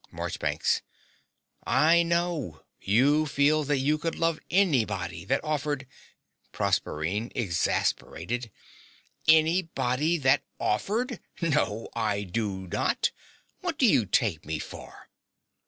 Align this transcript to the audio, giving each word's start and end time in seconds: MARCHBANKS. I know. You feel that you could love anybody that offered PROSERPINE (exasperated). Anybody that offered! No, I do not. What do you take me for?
MARCHBANKS. 0.11 0.81
I 1.63 2.01
know. 2.01 2.63
You 2.79 3.27
feel 3.27 3.63
that 3.65 3.77
you 3.77 3.99
could 3.99 4.15
love 4.15 4.39
anybody 4.49 5.25
that 5.25 5.43
offered 5.43 5.85
PROSERPINE 6.51 7.31
(exasperated). 7.35 8.49
Anybody 9.27 10.17
that 10.17 10.41
offered! 10.59 11.19
No, 11.39 11.87
I 11.95 12.23
do 12.23 12.65
not. 12.65 13.11
What 13.59 13.77
do 13.77 13.85
you 13.85 14.07
take 14.07 14.43
me 14.43 14.57
for? 14.57 15.09